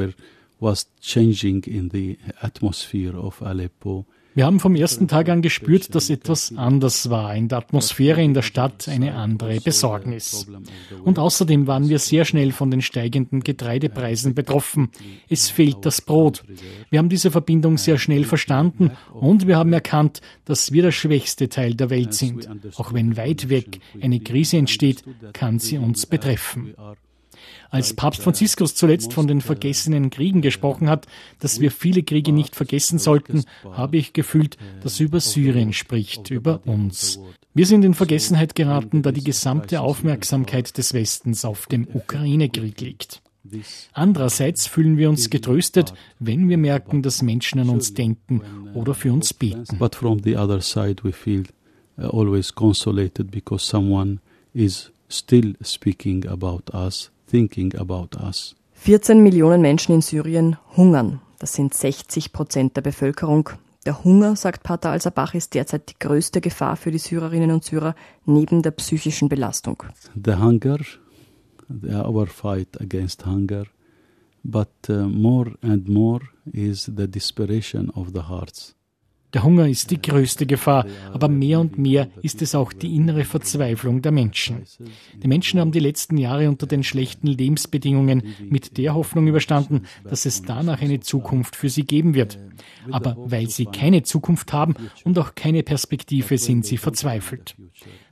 was 0.61 0.87
changing 1.00 1.64
in 1.64 1.90
the 1.90 2.18
atmosphere 2.40 3.16
of 3.18 3.42
Aleppo. 3.42 4.06
Wir 4.37 4.46
haben 4.46 4.58
vom 4.58 4.75
ersten 4.75 5.06
Tag 5.06 5.28
an 5.28 5.42
gespürt, 5.42 5.94
dass 5.94 6.11
etwas 6.11 6.52
anders 6.56 7.08
war, 7.08 7.37
in 7.37 7.46
der 7.46 7.58
Atmosphäre 7.58 8.20
in 8.20 8.34
der 8.34 8.42
Stadt 8.42 8.88
eine 8.88 9.14
andere 9.14 9.61
Besorgnis. 9.61 10.49
Und 11.04 11.20
außerdem 11.20 11.68
waren 11.68 11.88
wir 11.88 12.00
sehr 12.00 12.25
schnell 12.25 12.50
von 12.50 12.68
den 12.68 12.82
steigenden 12.82 13.44
Getreidepreisen 13.44 14.34
betroffen. 14.34 14.90
Es 15.28 15.50
fehlt 15.50 15.87
das 15.87 16.00
Brot. 16.00 16.42
Wir 16.90 16.99
haben 16.99 17.08
diese 17.08 17.30
Verbindung 17.30 17.78
sehr 17.78 17.96
schnell 17.96 18.25
verstanden 18.25 18.90
und 19.12 19.46
wir 19.46 19.56
haben 19.56 19.73
erkannt, 19.73 20.20
dass 20.46 20.73
wir 20.73 20.82
der 20.82 20.92
schwächste 20.92 21.49
Teil 21.49 21.75
der 21.75 21.90
Welt 21.90 22.12
sind. 22.12 22.49
Auch 22.75 22.92
wenn 22.92 23.16
weit 23.16 23.49
weg 23.50 23.78
eine 24.00 24.18
Krise 24.18 24.56
entsteht, 24.56 25.04
kann 25.32 25.61
sie 25.61 25.78
uns 25.78 26.06
betreffen. 26.06 26.75
Als 27.75 27.93
Papst 27.93 28.23
Franziskus 28.23 28.76
zuletzt 28.76 29.12
von 29.12 29.26
den 29.26 29.40
vergessenen 29.40 30.09
Kriegen 30.09 30.43
gesprochen 30.43 30.88
hat, 30.88 31.09
dass 31.40 31.59
wir 31.59 31.73
viele 31.73 32.04
Kriege 32.04 32.31
nicht 32.31 32.54
vergessen 32.54 33.00
sollten, 33.00 33.43
habe 33.64 33.97
ich 33.97 34.12
gefühlt, 34.12 34.57
dass 34.85 35.00
er 35.00 35.07
über 35.07 35.19
Syrien 35.19 35.73
spricht, 35.73 36.31
über 36.31 36.61
uns. 36.66 37.19
Wir 37.52 37.66
sind 37.66 37.85
in 37.85 37.95
Vergessenheit 37.95 38.54
geraten, 38.54 39.02
da 39.02 39.11
die 39.11 39.25
gesamte 39.25 39.81
Aufmerksamkeit 39.81 40.78
des 40.78 40.95
Westens 40.95 41.45
auf 41.45 41.66
dem 41.66 41.88
Ukraine-Krieg 41.93 42.81
liegt. 42.81 43.23
Andererseits 43.93 44.69
fühlen 44.69 44.97
wir 44.97 45.11
uns 45.11 45.28
getröstet, 45.28 45.95
wenn 46.21 46.49
wir 46.49 46.59
merken, 46.59 47.02
dass 47.02 47.23
Menschen 47.23 47.59
an 47.59 47.71
uns 47.71 47.93
denken 47.93 48.43
oder 48.75 48.95
für 48.95 49.12
uns 49.12 49.35
beten. 49.35 49.78
But 49.78 49.97
from 49.97 50.23
the 50.23 50.37
other 50.37 50.61
side 50.61 51.02
we 51.02 51.11
feel 51.11 51.43
uh, 51.99 52.02
always 52.07 52.54
consolated 52.54 53.33
because 53.33 53.66
someone 53.66 54.21
is 54.52 54.93
still 55.09 55.54
speaking 55.61 56.25
about 56.28 56.73
us 56.73 57.11
thinking 57.31 57.75
about 57.76 58.16
us. 58.16 58.54
14 58.75 59.23
Millionen 59.23 59.62
Menschen 59.62 59.95
in 59.95 60.02
Syrien 60.02 60.57
hungern. 60.76 61.21
Das 61.38 61.54
sind 61.54 61.75
60 61.75 62.33
Prozent 62.33 62.76
der 62.76 62.83
Bevölkerung. 62.83 63.50
Der 63.87 64.02
Hunger, 64.02 64.35
sagt 64.35 64.62
Pater 64.62 64.90
Al-Sabach, 64.90 65.35
ist 65.35 65.54
derzeit 65.54 65.90
die 65.90 65.99
größte 65.99 66.40
Gefahr 66.40 66.76
für 66.76 66.90
die 66.90 66.99
Syrerinnen 66.99 67.50
und 67.50 67.64
Syrer 67.64 67.95
neben 68.25 68.62
der 68.62 68.71
psychischen 68.71 69.28
Belastung. 69.28 69.83
The 70.14 70.37
hunger, 70.37 70.78
our 71.93 72.26
fight 72.26 72.81
against 72.81 73.26
hunger, 73.26 73.64
but 74.43 74.69
uh, 74.88 75.07
more 75.07 75.52
and 75.62 75.88
more 75.88 76.21
is 76.52 76.85
the 76.85 77.07
desperation 77.07 77.90
of 77.90 78.12
the 78.14 78.23
hearts. 78.23 78.74
Der 79.35 79.43
Hunger 79.43 79.69
ist 79.69 79.91
die 79.91 80.00
größte 80.00 80.47
Gefahr, 80.47 80.87
aber 81.12 81.29
mehr 81.29 81.59
und 81.59 81.76
mehr 81.76 82.09
ist 82.23 82.41
es 82.41 82.55
auch 82.55 82.73
die 82.73 82.95
innere 82.95 83.25
Verzweiflung 83.25 84.00
der 84.00 84.12
Menschen. 84.12 84.62
Die 85.21 85.26
Menschen 85.26 85.59
haben 85.59 85.73
die 85.73 85.81
letzten 85.81 86.17
Jahre 86.17 86.49
unter 86.49 86.69
den 86.69 86.85
schlechten 86.85 87.26
Lebensbedingungen 87.26 88.23
mit 88.49 88.79
der 88.79 88.95
Hoffnung 88.95 89.26
überstanden, 89.26 89.83
dass 90.05 90.25
es 90.25 90.43
danach 90.43 90.81
eine 90.81 91.00
Zukunft 91.00 91.57
für 91.57 91.69
sie 91.69 91.85
geben 91.85 92.14
wird. 92.14 92.38
Aber 92.93 93.17
weil 93.19 93.50
sie 93.50 93.67
keine 93.67 94.05
Zukunft 94.05 94.53
haben 94.53 94.76
und 95.03 95.19
auch 95.19 95.35
keine 95.35 95.64
Perspektive, 95.64 96.38
sind 96.38 96.64
sie 96.64 96.76
verzweifelt. 96.76 97.57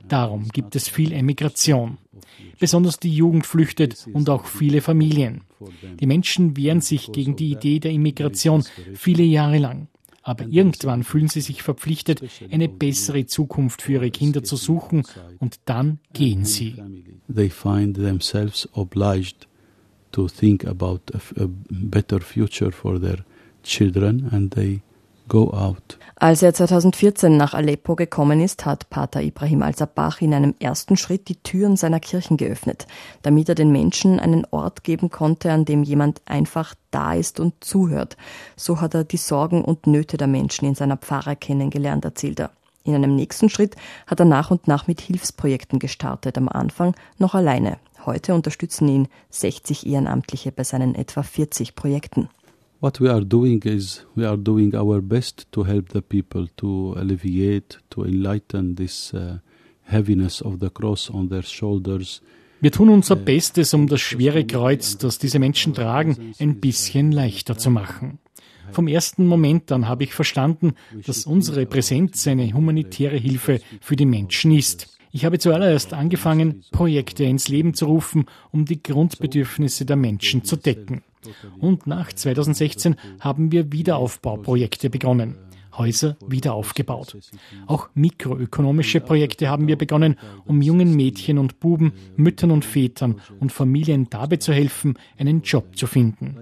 Darum 0.05 0.49
gibt 0.49 0.75
es 0.75 0.89
viel 0.89 1.13
Emigration. 1.13 1.99
Besonders 2.59 2.99
die 2.99 3.13
Jugend 3.13 3.45
flüchtet 3.45 4.07
und 4.11 4.29
auch 4.29 4.45
viele 4.45 4.81
Familien. 4.81 5.41
Die 5.99 6.07
Menschen 6.07 6.57
wehren 6.57 6.81
sich 6.81 7.13
gegen 7.13 7.37
die 7.37 7.51
Idee 7.51 7.79
der 7.79 7.91
Immigration 7.91 8.65
viele 8.93 9.23
Jahre 9.23 9.57
lang. 9.59 9.87
Aber 10.23 10.45
irgendwann 10.47 11.03
fühlen 11.03 11.27
sie 11.27 11.41
sich 11.41 11.63
verpflichtet, 11.63 12.23
eine 12.49 12.69
bessere 12.69 13.25
Zukunft 13.25 13.81
für 13.81 13.93
ihre 13.93 14.09
Kinder 14.09 14.43
zu 14.43 14.55
suchen 14.55 15.03
und 15.39 15.59
dann 15.65 15.99
gehen 16.13 16.45
sie. 16.45 16.75
They 17.33 17.49
find 17.49 17.97
themselves 17.97 18.67
obliged 18.73 19.47
to 20.13 20.27
think 20.27 20.65
about 20.65 21.01
a, 21.13 21.43
a 21.43 21.47
better 21.69 22.21
future 22.21 22.71
for 22.71 22.99
their 23.01 23.25
children 23.63 24.29
and 24.31 24.53
they 24.53 24.81
go 25.33 25.49
out. 25.49 25.97
Als 26.15 26.43
er 26.43 26.53
2014 26.53 27.35
nach 27.35 27.55
Aleppo 27.55 27.95
gekommen 27.95 28.39
ist, 28.39 28.65
hat 28.65 28.89
Pater 28.89 29.21
Ibrahim 29.21 29.63
al-Sabach 29.63 30.21
in 30.21 30.33
einem 30.33 30.53
ersten 30.59 30.95
Schritt 30.95 31.27
die 31.27 31.41
Türen 31.41 31.75
seiner 31.75 31.99
Kirchen 31.99 32.37
geöffnet, 32.37 32.85
damit 33.23 33.49
er 33.49 33.55
den 33.55 33.71
Menschen 33.71 34.19
einen 34.19 34.45
Ort 34.51 34.83
geben 34.83 35.09
konnte, 35.09 35.51
an 35.51 35.65
dem 35.65 35.83
jemand 35.83 36.21
einfach 36.25 36.75
da 36.91 37.15
ist 37.15 37.39
und 37.39 37.63
zuhört. 37.63 38.15
So 38.55 38.79
hat 38.79 38.93
er 38.93 39.03
die 39.03 39.17
Sorgen 39.17 39.65
und 39.65 39.87
Nöte 39.87 40.17
der 40.17 40.27
Menschen 40.27 40.65
in 40.67 40.75
seiner 40.75 40.97
Pfarre 40.97 41.35
kennengelernt, 41.35 42.05
erzählt 42.05 42.39
er. 42.39 42.51
In 42.83 42.93
einem 42.93 43.15
nächsten 43.15 43.49
Schritt 43.49 43.75
hat 44.05 44.19
er 44.19 44.25
nach 44.25 44.51
und 44.51 44.67
nach 44.67 44.87
mit 44.87 45.01
Hilfsprojekten 45.01 45.79
gestartet, 45.79 46.37
am 46.37 46.47
Anfang 46.47 46.95
noch 47.17 47.33
alleine. 47.33 47.79
Heute 48.05 48.35
unterstützen 48.35 48.87
ihn 48.87 49.07
60 49.31 49.87
Ehrenamtliche 49.87 50.51
bei 50.51 50.63
seinen 50.63 50.93
etwa 50.93 51.23
40 51.23 51.75
Projekten. 51.75 52.29
What 52.83 52.99
we 52.99 53.09
are 53.09 53.23
doing 53.23 53.63
is 53.63 54.05
we 54.13 54.27
are 54.27 54.37
doing 54.37 54.75
our 54.75 55.01
best 55.01 55.47
to 55.53 55.63
help 55.63 55.93
the 55.93 56.01
people 56.01 56.47
to 56.57 56.93
alleviate, 56.97 57.77
to 57.89 58.03
enlighten 58.03 58.75
this 58.75 59.13
uh, 59.13 59.37
heaviness 59.83 60.41
of 60.41 60.59
the 60.59 60.69
cross 60.69 61.09
on 61.09 61.29
their 61.29 61.43
shoulders. 61.43 62.21
Wir 62.59 62.71
tun 62.71 62.89
unser 62.89 63.15
Bestes, 63.15 63.73
um 63.73 63.87
das 63.87 64.01
schwere 64.01 64.45
Kreuz, 64.45 64.97
das 64.97 65.17
diese 65.17 65.39
Menschen 65.39 65.73
tragen, 65.73 66.33
ein 66.39 66.59
bisschen 66.59 67.11
leichter 67.11 67.57
zu 67.57 67.69
machen. 67.69 68.19
Vom 68.71 68.87
ersten 68.87 69.27
Moment 69.27 69.71
an 69.71 69.87
habe 69.87 70.03
ich 70.05 70.13
verstanden, 70.13 70.73
dass 71.05 71.25
unsere 71.25 71.65
Präsenz 71.65 72.25
eine 72.27 72.53
humanitäre 72.53 73.17
Hilfe 73.17 73.59
für 73.81 73.95
die 73.95 74.05
Menschen 74.05 74.51
ist. 74.51 74.97
Ich 75.11 75.25
habe 75.25 75.39
zuallererst 75.39 75.93
angefangen, 75.93 76.63
Projekte 76.71 77.23
ins 77.23 77.47
Leben 77.47 77.73
zu 77.73 77.85
rufen, 77.85 78.25
um 78.51 78.65
die 78.65 78.81
Grundbedürfnisse 78.81 79.85
der 79.85 79.97
Menschen 79.97 80.43
zu 80.43 80.55
decken. 80.55 81.03
Und 81.59 81.87
nach 81.87 82.13
2016 82.13 82.95
haben 83.19 83.51
wir 83.51 83.71
Wiederaufbauprojekte 83.71 84.89
begonnen. 84.89 85.37
Häuser 85.77 86.17
wieder 86.27 86.53
aufgebaut. 86.53 87.17
Auch 87.67 87.89
mikroökonomische 87.93 88.99
Projekte 89.01 89.49
haben 89.49 89.67
wir 89.67 89.77
begonnen, 89.77 90.17
um 90.45 90.61
jungen 90.61 90.95
Mädchen 90.95 91.37
und 91.37 91.59
Buben, 91.59 91.93
Müttern 92.15 92.51
und 92.51 92.65
Vätern 92.65 93.21
und 93.39 93.51
Familien 93.51 94.09
dabei 94.09 94.37
zu 94.37 94.53
helfen, 94.53 94.97
einen 95.17 95.41
Job 95.41 95.75
zu 95.75 95.87
finden. 95.87 96.37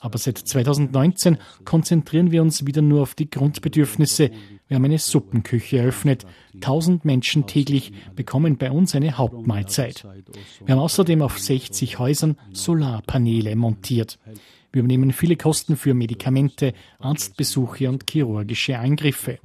Aber 0.00 0.18
seit 0.18 0.38
2019 0.38 1.38
konzentrieren 1.64 2.30
wir 2.30 2.42
uns 2.42 2.66
wieder 2.66 2.82
nur 2.82 3.02
auf 3.02 3.14
die 3.14 3.30
Grundbedürfnisse. 3.30 4.30
Wir 4.68 4.76
haben 4.76 4.84
eine 4.84 4.98
Suppenküche 4.98 5.78
eröffnet. 5.78 6.24
Tausend 6.60 7.04
Menschen 7.04 7.46
täglich 7.46 7.92
bekommen 8.16 8.56
bei 8.56 8.70
uns 8.70 8.94
eine 8.94 9.18
Hauptmahlzeit. 9.18 10.06
Wir 10.64 10.74
haben 10.74 10.80
außerdem 10.80 11.20
auf 11.20 11.38
60 11.38 11.98
Häusern 11.98 12.36
Solarpaneele 12.52 13.54
montiert. 13.56 14.18
Wir 14.72 14.80
übernehmen 14.80 15.12
viele 15.12 15.36
Kosten 15.36 15.76
für 15.76 15.92
Medikamente, 15.92 16.72
Arztbesuche 16.98 17.90
und 17.90 18.10
chirurgische 18.10 18.78
Eingriffe. 18.78 19.38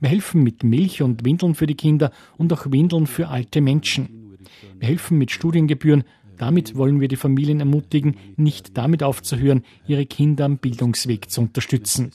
Wir 0.00 0.08
helfen 0.08 0.42
mit 0.42 0.64
Milch 0.64 1.02
und 1.02 1.24
Windeln 1.24 1.54
für 1.54 1.68
die 1.68 1.76
Kinder 1.76 2.10
und 2.36 2.52
auch 2.52 2.70
Windeln 2.70 3.06
für 3.06 3.28
alte 3.28 3.60
Menschen. 3.60 4.36
Wir 4.78 4.88
helfen 4.88 5.18
mit 5.18 5.30
Studiengebühren. 5.30 6.02
Damit 6.36 6.74
wollen 6.76 7.00
wir 7.00 7.08
die 7.08 7.16
Familien 7.16 7.60
ermutigen, 7.60 8.16
nicht 8.36 8.76
damit 8.76 9.02
aufzuhören, 9.02 9.64
ihre 9.86 10.04
Kinder 10.04 10.44
am 10.44 10.58
Bildungsweg 10.58 11.30
zu 11.30 11.42
unterstützen. 11.42 12.10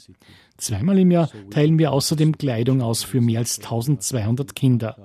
Zweimal 0.61 0.99
im 0.99 1.09
Jahr 1.09 1.29
teilen 1.49 1.79
wir 1.79 1.91
außerdem 1.91 2.37
Kleidung 2.37 2.81
aus 2.81 3.03
für 3.03 3.19
mehr 3.19 3.39
als 3.39 3.57
1200 3.57 4.55
Kinder. 4.55 4.95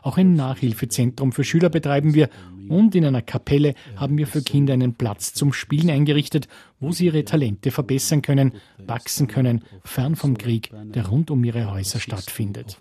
Auch 0.00 0.16
ein 0.16 0.34
Nachhilfezentrum 0.34 1.32
für 1.32 1.44
Schüler 1.44 1.68
betreiben 1.68 2.14
wir 2.14 2.30
und 2.70 2.94
in 2.94 3.04
einer 3.04 3.20
Kapelle 3.20 3.74
haben 3.96 4.16
wir 4.16 4.26
für 4.26 4.40
Kinder 4.40 4.72
einen 4.72 4.94
Platz 4.94 5.34
zum 5.34 5.52
Spielen 5.52 5.90
eingerichtet, 5.90 6.48
wo 6.80 6.92
sie 6.92 7.06
ihre 7.06 7.24
Talente 7.24 7.70
verbessern 7.70 8.22
können, 8.22 8.52
wachsen 8.78 9.26
können, 9.26 9.62
fern 9.84 10.16
vom 10.16 10.38
Krieg, 10.38 10.70
der 10.94 11.06
rund 11.08 11.30
um 11.30 11.44
ihre 11.44 11.70
Häuser 11.70 12.00
stattfindet. 12.00 12.78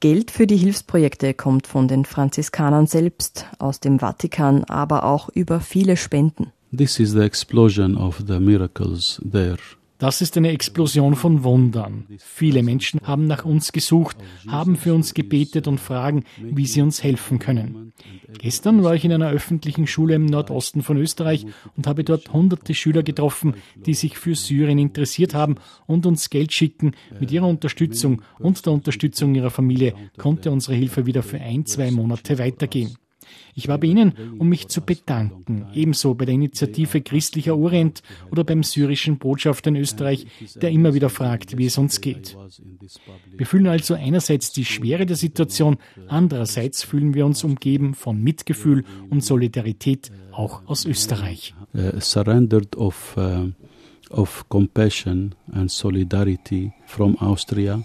Geld 0.00 0.30
für 0.30 0.46
die 0.46 0.56
Hilfsprojekte 0.58 1.32
kommt 1.32 1.66
von 1.66 1.88
den 1.88 2.04
Franziskanern 2.04 2.86
selbst, 2.86 3.46
aus 3.58 3.80
dem 3.80 3.98
Vatikan, 4.00 4.64
aber 4.64 5.04
auch 5.04 5.30
über 5.30 5.60
viele 5.60 5.96
Spenden. 5.96 6.52
This 6.76 7.00
is 7.00 7.12
the 7.12 7.20
explosion 7.20 7.96
of 7.96 8.22
the 8.26 8.38
miracles 8.38 9.22
there. 9.24 9.56
Das 9.98 10.20
ist 10.20 10.36
eine 10.36 10.50
Explosion 10.50 11.14
von 11.14 11.44
Wundern. 11.44 12.06
Viele 12.18 12.62
Menschen 12.62 13.00
haben 13.04 13.26
nach 13.26 13.44
uns 13.44 13.72
gesucht, 13.72 14.16
haben 14.48 14.76
für 14.76 14.92
uns 14.92 15.14
gebetet 15.14 15.68
und 15.68 15.78
fragen, 15.78 16.24
wie 16.42 16.66
sie 16.66 16.82
uns 16.82 17.02
helfen 17.02 17.38
können. 17.38 17.92
Gestern 18.38 18.82
war 18.82 18.94
ich 18.94 19.04
in 19.04 19.12
einer 19.12 19.30
öffentlichen 19.30 19.86
Schule 19.86 20.16
im 20.16 20.26
Nordosten 20.26 20.82
von 20.82 20.96
Österreich 20.96 21.46
und 21.76 21.86
habe 21.86 22.02
dort 22.02 22.32
hunderte 22.32 22.74
Schüler 22.74 23.02
getroffen, 23.02 23.54
die 23.86 23.94
sich 23.94 24.18
für 24.18 24.34
Syrien 24.34 24.78
interessiert 24.78 25.34
haben 25.34 25.56
und 25.86 26.06
uns 26.06 26.28
Geld 26.28 26.52
schicken. 26.52 26.92
Mit 27.20 27.30
ihrer 27.30 27.46
Unterstützung 27.46 28.22
und 28.38 28.66
der 28.66 28.72
Unterstützung 28.72 29.34
ihrer 29.34 29.50
Familie 29.50 29.94
konnte 30.16 30.50
unsere 30.50 30.74
Hilfe 30.74 31.06
wieder 31.06 31.22
für 31.22 31.40
ein, 31.40 31.66
zwei 31.66 31.90
Monate 31.90 32.38
weitergehen. 32.38 32.96
Ich 33.54 33.68
war 33.68 33.78
bei 33.78 33.86
Ihnen, 33.86 34.14
um 34.38 34.48
mich 34.48 34.68
zu 34.68 34.80
bedanken, 34.80 35.66
ebenso 35.74 36.14
bei 36.14 36.24
der 36.24 36.34
Initiative 36.34 37.00
Christlicher 37.00 37.56
Orient 37.56 38.02
oder 38.30 38.44
beim 38.44 38.62
syrischen 38.62 39.18
Botschafter 39.18 39.68
in 39.68 39.76
Österreich, 39.76 40.26
der 40.56 40.70
immer 40.70 40.94
wieder 40.94 41.08
fragt, 41.08 41.56
wie 41.56 41.66
es 41.66 41.78
uns 41.78 42.00
geht. 42.00 42.36
Wir 43.36 43.46
fühlen 43.46 43.66
also 43.68 43.94
einerseits 43.94 44.52
die 44.52 44.64
Schwere 44.64 45.06
der 45.06 45.16
Situation, 45.16 45.78
andererseits 46.08 46.82
fühlen 46.82 47.14
wir 47.14 47.26
uns 47.26 47.44
umgeben 47.44 47.94
von 47.94 48.20
Mitgefühl 48.22 48.84
und 49.10 49.24
Solidarität, 49.24 50.10
auch 50.32 50.62
aus 50.66 50.84
Österreich. 50.84 51.54
Surrendered 51.98 52.76
of, 52.76 53.16
uh, 53.16 53.50
of 54.10 54.48
compassion 54.48 55.34
and 55.52 55.70
solidarity 55.70 56.72
from 56.86 57.16
Austria. 57.18 57.82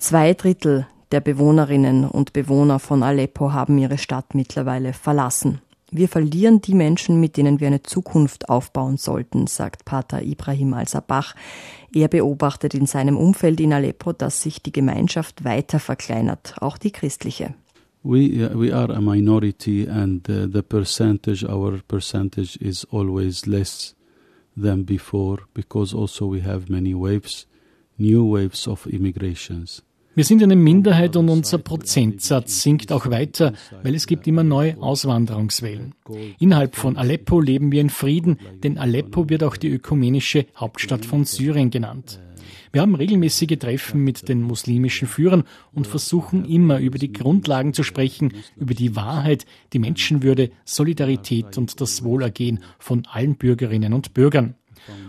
Zwei 0.00 0.32
Drittel 0.32 0.86
der 1.12 1.20
Bewohnerinnen 1.20 2.06
und 2.06 2.32
Bewohner 2.32 2.78
von 2.78 3.02
Aleppo 3.02 3.52
haben 3.52 3.76
ihre 3.76 3.98
Stadt 3.98 4.34
mittlerweile 4.34 4.94
verlassen. 4.94 5.60
Wir 5.90 6.08
verlieren 6.08 6.62
die 6.62 6.74
Menschen, 6.74 7.20
mit 7.20 7.36
denen 7.36 7.60
wir 7.60 7.66
eine 7.66 7.82
Zukunft 7.82 8.48
aufbauen 8.48 8.96
sollten, 8.96 9.46
sagt 9.46 9.84
Pater 9.84 10.22
Ibrahim 10.22 10.72
al-Sabach. 10.72 11.34
Er 11.92 12.08
beobachtet 12.08 12.72
in 12.72 12.86
seinem 12.86 13.18
Umfeld 13.18 13.60
in 13.60 13.74
Aleppo, 13.74 14.14
dass 14.14 14.40
sich 14.40 14.62
die 14.62 14.72
Gemeinschaft 14.72 15.44
weiter 15.44 15.78
verkleinert, 15.78 16.54
auch 16.60 16.78
die 16.78 16.92
christliche. 16.92 17.54
We, 18.02 18.50
we 18.54 18.74
are 18.74 18.94
a 18.94 19.02
minority 19.02 19.86
and 19.86 20.26
uh, 20.30 20.48
the 20.50 20.62
percentage, 20.62 21.44
our 21.44 21.78
percentage 21.86 22.56
is 22.56 22.86
always 22.90 23.44
less 23.44 23.94
than 24.56 24.86
before 24.86 25.40
because 25.52 25.94
also 25.94 26.32
we 26.32 26.42
have 26.42 26.72
many 26.72 26.94
waves, 26.94 27.46
new 27.98 28.24
waves 28.24 28.66
of 28.66 28.86
immigrations. 28.86 29.82
Wir 30.16 30.24
sind 30.24 30.42
eine 30.42 30.56
Minderheit 30.56 31.14
und 31.14 31.28
unser 31.28 31.58
Prozentsatz 31.58 32.62
sinkt 32.62 32.90
auch 32.90 33.10
weiter, 33.10 33.52
weil 33.84 33.94
es 33.94 34.08
gibt 34.08 34.26
immer 34.26 34.42
neue 34.42 34.76
Auswanderungswellen. 34.82 35.94
Innerhalb 36.40 36.74
von 36.74 36.96
Aleppo 36.96 37.40
leben 37.40 37.70
wir 37.70 37.80
in 37.80 37.90
Frieden, 37.90 38.38
denn 38.64 38.76
Aleppo 38.76 39.28
wird 39.28 39.44
auch 39.44 39.56
die 39.56 39.68
ökumenische 39.68 40.46
Hauptstadt 40.56 41.04
von 41.04 41.24
Syrien 41.24 41.70
genannt. 41.70 42.18
Wir 42.72 42.82
haben 42.82 42.96
regelmäßige 42.96 43.58
Treffen 43.58 44.02
mit 44.02 44.28
den 44.28 44.42
muslimischen 44.42 45.06
Führern 45.06 45.44
und 45.72 45.86
versuchen 45.86 46.44
immer 46.44 46.78
über 46.80 46.98
die 46.98 47.12
Grundlagen 47.12 47.72
zu 47.72 47.84
sprechen, 47.84 48.34
über 48.56 48.74
die 48.74 48.96
Wahrheit, 48.96 49.46
die 49.72 49.78
Menschenwürde, 49.78 50.50
Solidarität 50.64 51.56
und 51.56 51.80
das 51.80 52.02
Wohlergehen 52.02 52.60
von 52.80 53.06
allen 53.06 53.36
Bürgerinnen 53.36 53.92
und 53.92 54.12
Bürgern. 54.12 54.54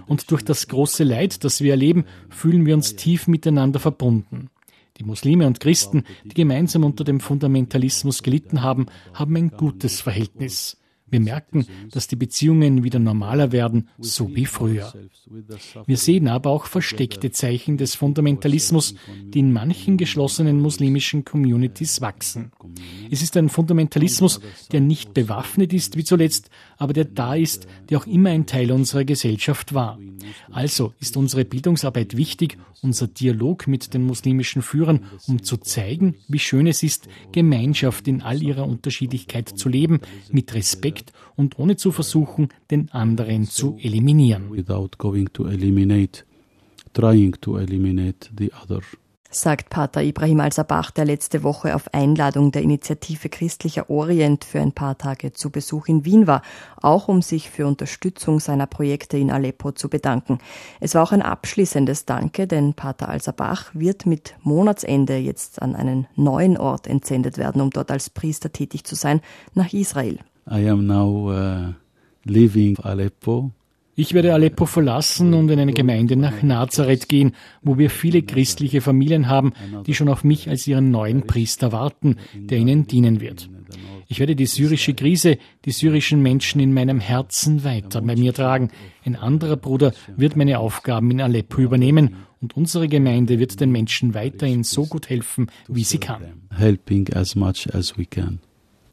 Und 0.06 0.30
durch 0.30 0.44
das 0.44 0.68
große 0.68 1.04
Leid, 1.04 1.44
das 1.44 1.62
wir 1.62 1.72
erleben, 1.72 2.06
fühlen 2.30 2.66
wir 2.66 2.76
uns 2.76 2.96
tief 2.96 3.28
miteinander 3.28 3.80
verbunden. 3.80 4.50
Die 5.02 5.08
Muslime 5.08 5.48
und 5.48 5.60
Christen, 5.60 6.04
die 6.24 6.36
gemeinsam 6.36 6.84
unter 6.84 7.04
dem 7.04 7.22
Fundamentalismus 7.22 8.22
gelitten 8.22 8.62
haben, 8.62 8.86
haben 9.16 9.36
ein 9.36 9.50
gutes 9.50 10.00
Verhältnis. 10.00 10.78
Wir 11.10 11.20
merken, 11.20 11.66
dass 11.90 12.08
die 12.08 12.16
Beziehungen 12.16 12.84
wieder 12.84 13.00
normaler 13.00 13.52
werden, 13.52 13.90
so 13.98 14.34
wie 14.36 14.46
früher. 14.46 14.94
Wir 15.88 15.98
sehen 15.98 16.28
aber 16.28 16.52
auch 16.52 16.66
versteckte 16.66 17.32
Zeichen 17.32 17.78
des 17.78 17.96
Fundamentalismus, 17.96 18.94
die 19.34 19.40
in 19.40 19.52
manchen 19.52 19.98
geschlossenen 19.98 20.62
muslimischen 20.62 21.26
Communities 21.26 22.00
wachsen. 22.00 22.52
Es 23.10 23.24
ist 23.24 23.36
ein 23.38 23.50
Fundamentalismus, 23.50 24.40
der 24.72 24.82
nicht 24.82 25.16
bewaffnet 25.16 25.74
ist 25.74 25.98
wie 25.98 26.04
zuletzt, 26.04 26.52
aber 26.82 26.94
der 26.94 27.06
da 27.06 27.36
ist, 27.36 27.68
der 27.90 28.00
auch 28.00 28.08
immer 28.08 28.32
ein 28.32 28.48
Teil 28.48 28.72
unserer 28.72 29.06
Gesellschaft 29.06 29.76
war. 29.76 30.00
Also 30.50 30.96
ist 31.00 31.16
unsere 31.16 31.46
Bildungsarbeit 31.46 32.18
wichtig, 32.18 32.58
unser 32.82 33.06
Dialog 33.06 33.68
mit 33.68 33.94
den 33.94 34.02
muslimischen 34.02 34.64
Führern, 34.64 35.02
um 35.28 35.44
zu 35.44 35.58
zeigen, 35.58 36.16
wie 36.28 36.40
schön 36.40 36.66
es 36.66 36.82
ist, 36.82 37.08
Gemeinschaft 37.34 38.08
in 38.08 38.24
all 38.24 38.42
ihrer 38.42 38.68
Unterschiedlichkeit 38.68 39.48
zu 39.48 39.70
leben, 39.70 40.00
mit 40.32 40.56
Respekt 40.56 41.14
und 41.36 41.60
ohne 41.60 41.76
zu 41.76 41.92
versuchen, 41.92 42.50
den 42.72 42.90
anderen 42.90 43.46
zu 43.46 43.78
eliminieren. 43.80 44.52
Without 44.52 44.98
going 44.98 45.32
to 45.34 45.46
eliminate, 45.46 46.24
trying 46.94 47.34
to 47.42 47.60
eliminate 47.60 48.32
the 48.36 48.52
other 48.54 48.82
sagt 49.32 49.70
Pater 49.70 50.04
Ibrahim 50.04 50.42
al-Sabach, 50.42 50.92
der 50.92 51.06
letzte 51.06 51.42
Woche 51.42 51.74
auf 51.76 51.94
Einladung 51.94 52.52
der 52.52 52.62
Initiative 52.62 53.30
Christlicher 53.30 53.90
Orient 53.90 54.44
für 54.44 54.60
ein 54.60 54.74
paar 54.74 54.98
Tage 54.98 55.32
zu 55.32 55.50
Besuch 55.50 55.88
in 55.88 56.06
Wien 56.06 56.28
war, 56.28 56.42
auch 56.82 57.08
um 57.08 57.22
sich 57.22 57.50
für 57.50 57.66
Unterstützung 57.66 58.42
seiner 58.42 58.68
Projekte 58.68 59.18
in 59.18 59.32
Aleppo 59.32 59.72
zu 59.72 59.90
bedanken. 59.90 60.40
Es 60.82 60.94
war 60.94 61.04
auch 61.04 61.14
ein 61.14 61.22
abschließendes 61.22 62.06
Danke, 62.06 62.46
denn 62.46 62.74
Pater 62.74 63.10
al-Sabach 63.10 63.72
wird 63.74 64.06
mit 64.06 64.36
Monatsende 64.44 65.18
jetzt 65.18 65.62
an 65.62 65.76
einen 65.76 66.08
neuen 66.16 66.58
Ort 66.58 66.86
entsendet 66.86 67.38
werden, 67.38 67.62
um 67.62 67.70
dort 67.70 67.90
als 67.90 68.10
Priester 68.10 68.52
tätig 68.52 68.84
zu 68.84 68.96
sein, 68.96 69.22
nach 69.54 69.72
Israel. 69.72 70.20
I 70.50 70.68
am 70.68 70.86
now 70.86 71.32
uh, 71.32 71.74
leaving 72.26 72.78
Aleppo 72.80 73.52
Ich 73.96 74.14
werde 74.14 74.34
Aleppo 74.34 74.66
verlassen 74.66 75.34
und 75.34 75.50
in 75.50 75.60
eine 75.60 75.74
Gemeinde 75.74 76.16
nach 76.16 76.42
Nazareth 76.42 77.10
gehen, 77.10 77.34
wo 77.62 77.78
wir 77.78 77.90
viele 77.90 78.22
christliche 78.22 78.80
Familien 78.80 79.28
haben, 79.28 79.54
die 79.86 79.94
schon 79.94 80.08
auf 80.08 80.24
mich 80.24 80.50
als 80.50 80.66
ihren 80.66 80.92
neuen 80.92 81.28
Priester 81.28 81.72
warten, 81.72 82.16
der 82.34 82.58
ihnen 82.58 82.88
dienen 82.88 83.20
wird. 83.20 83.50
Ich 84.08 84.20
werde 84.20 84.36
die 84.36 84.46
syrische 84.46 84.94
Krise, 84.94 85.38
die 85.66 85.72
syrischen 85.72 86.22
Menschen 86.22 86.60
in 86.62 86.74
meinem 86.74 87.00
Herzen 87.00 87.64
weiter 87.64 88.02
bei 88.02 88.16
mir 88.16 88.34
tragen. 88.34 88.70
Ein 89.06 89.16
anderer 89.16 89.58
Bruder 89.58 89.94
wird 90.18 90.36
meine 90.36 90.60
Aufgaben 90.60 91.12
in 91.12 91.22
Aleppo 91.22 91.62
übernehmen 91.62 92.16
und 92.42 92.56
unsere 92.58 92.88
Gemeinde 92.88 93.40
wird 93.40 93.60
den 93.60 93.72
Menschen 93.72 94.14
weiterhin 94.14 94.64
so 94.64 94.86
gut 94.86 95.10
helfen, 95.10 95.48
wie 95.68 95.84
sie 95.84 96.00
kann. 96.00 96.22
Helping 96.50 97.12
as 97.14 97.36
much 97.36 97.68
as 97.74 97.98
we 97.98 98.06
can. 98.06 98.40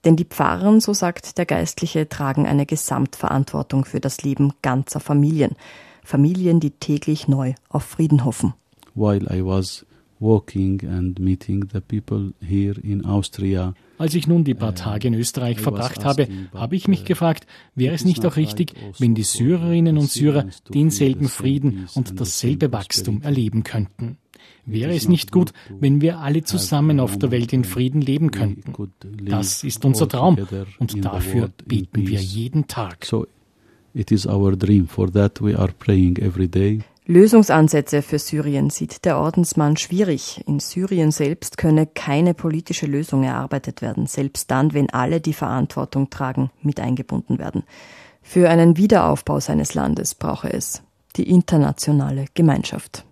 Denn 0.04 0.16
die 0.16 0.24
Pfarrer, 0.24 0.80
so 0.80 0.92
sagt 0.92 1.38
der 1.38 1.46
Geistliche, 1.46 2.08
tragen 2.08 2.46
eine 2.46 2.66
Gesamtverantwortung 2.66 3.84
für 3.84 4.00
das 4.00 4.22
Leben 4.22 4.52
ganzer 4.62 5.00
Familien. 5.00 5.56
Familien, 6.04 6.60
die 6.60 6.70
täglich 6.70 7.28
neu 7.28 7.54
auf 7.68 7.84
Frieden 7.84 8.24
hoffen. 8.24 8.54
While 8.94 9.26
I 9.30 9.44
was 9.44 9.84
walking 10.20 10.80
and 10.88 11.18
meeting 11.18 11.68
the 11.72 11.80
people 11.80 12.32
here 12.40 12.80
in 12.80 13.04
Austria, 13.04 13.74
als 13.98 14.14
ich 14.14 14.28
nun 14.28 14.44
die 14.44 14.54
paar 14.54 14.74
Tage 14.74 15.08
in 15.08 15.14
Österreich 15.14 15.60
verbracht 15.60 16.04
habe, 16.04 16.28
habe 16.54 16.76
ich 16.76 16.86
mich 16.86 17.04
gefragt, 17.04 17.46
wäre 17.74 17.94
es 17.94 18.04
nicht 18.04 18.24
auch 18.24 18.36
richtig, 18.36 18.74
wenn 18.98 19.14
die 19.14 19.24
Syrerinnen 19.24 19.98
und 19.98 20.10
Syrer 20.10 20.46
denselben 20.72 21.28
Frieden 21.28 21.88
und 21.94 22.20
dasselbe 22.20 22.72
Wachstum 22.72 23.22
erleben 23.22 23.64
könnten? 23.64 24.18
Wäre 24.66 24.94
es 24.94 25.08
nicht 25.08 25.32
gut, 25.32 25.52
wenn 25.80 26.00
wir 26.00 26.18
alle 26.18 26.42
zusammen 26.42 27.00
auf 27.00 27.18
der 27.18 27.30
Welt 27.30 27.52
in 27.52 27.64
Frieden 27.64 28.00
leben 28.00 28.30
könnten? 28.30 28.74
Das 29.24 29.64
ist 29.64 29.84
unser 29.84 30.08
Traum 30.08 30.36
und 30.78 31.04
dafür 31.04 31.50
beten 31.64 32.06
wir 32.06 32.20
jeden 32.20 32.66
Tag. 32.66 33.06
It 33.94 34.12
is 34.12 34.26
our 34.26 34.54
dream. 34.54 34.86
For 34.86 35.10
that 35.12 35.40
we 35.40 35.58
are 35.58 35.72
praying 35.72 36.18
every 36.18 36.46
day. 36.46 36.82
Lösungsansätze 37.06 38.02
für 38.02 38.18
Syrien 38.18 38.68
sieht 38.68 39.06
der 39.06 39.18
Ordensmann 39.18 39.78
schwierig. 39.78 40.44
In 40.46 40.60
Syrien 40.60 41.10
selbst 41.10 41.56
könne 41.56 41.86
keine 41.86 42.34
politische 42.34 42.84
Lösung 42.84 43.24
erarbeitet 43.24 43.80
werden, 43.80 44.06
selbst 44.06 44.50
dann, 44.50 44.74
wenn 44.74 44.90
alle, 44.90 45.22
die 45.22 45.32
Verantwortung 45.32 46.10
tragen, 46.10 46.50
mit 46.60 46.78
eingebunden 46.80 47.38
werden. 47.38 47.64
Für 48.20 48.50
einen 48.50 48.76
Wiederaufbau 48.76 49.40
seines 49.40 49.72
Landes 49.72 50.14
brauche 50.14 50.52
es 50.52 50.82
die 51.16 51.30
internationale 51.30 52.26
Gemeinschaft. 52.34 53.06